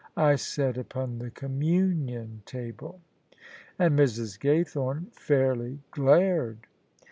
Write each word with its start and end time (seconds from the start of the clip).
I 0.17 0.35
said 0.35 0.79
upon 0.79 1.19
the 1.19 1.29
Communion 1.29 2.41
Table." 2.47 3.01
And 3.77 3.99
Mrs. 3.99 4.39
Gay 4.39 4.63
thorne 4.63 5.11
fairly 5.11 5.77
glared. 5.91 6.65